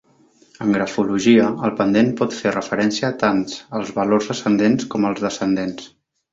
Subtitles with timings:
[0.65, 5.89] En grafologia, el pendent pot fer referència tants als valors ascendents com als descendents.